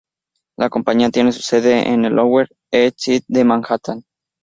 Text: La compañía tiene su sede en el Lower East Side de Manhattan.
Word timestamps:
La 0.57 0.67
compañía 0.69 1.11
tiene 1.11 1.31
su 1.31 1.43
sede 1.43 1.87
en 1.89 2.05
el 2.05 2.13
Lower 2.13 2.49
East 2.73 2.95
Side 3.01 3.23
de 3.27 3.43
Manhattan. 3.43 4.01